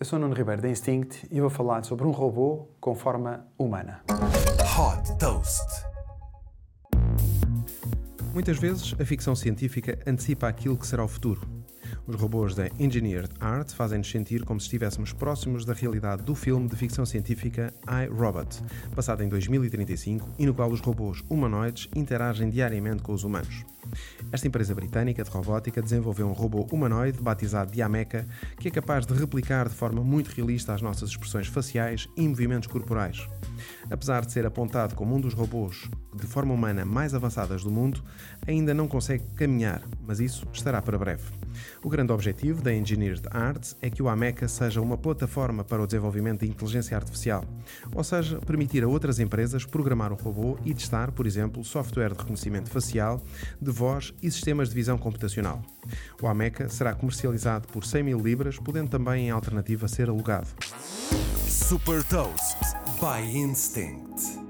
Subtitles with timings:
[0.00, 4.00] Eu sou Nuno Ribeiro da Instinct e vou falar sobre um robô com forma humana.
[4.08, 5.66] Hot Toast.
[8.32, 11.40] Muitas vezes a ficção científica antecipa aquilo que será o futuro.
[12.06, 16.68] Os robôs da Engineered Art fazem-nos sentir como se estivéssemos próximos da realidade do filme
[16.68, 18.62] de ficção científica I, Robot,
[18.94, 23.64] passado em 2035 e no qual os robôs humanoides interagem diariamente com os humanos.
[24.30, 28.26] Esta empresa britânica de robótica desenvolveu um robô humanoide batizado Diameca
[28.58, 32.68] que é capaz de replicar de forma muito realista as nossas expressões faciais e movimentos
[32.68, 33.26] corporais.
[33.90, 38.02] Apesar de ser apontado como um dos robôs de forma humana mais avançadas do mundo,
[38.46, 41.24] ainda não consegue caminhar, mas isso estará para breve.
[41.82, 45.86] O grande objetivo da Engineered Arts é que o Ameca seja uma plataforma para o
[45.86, 47.44] desenvolvimento de inteligência artificial,
[47.94, 52.18] ou seja, permitir a outras empresas programar o robô e testar, por exemplo, software de
[52.18, 53.22] reconhecimento facial,
[53.60, 55.62] de voz e sistemas de visão computacional.
[56.20, 60.48] O Ameca será comercializado por 100 mil libras, podendo também, em alternativa, ser alugado.
[61.46, 62.58] Super Toast
[63.00, 64.47] by Instinct.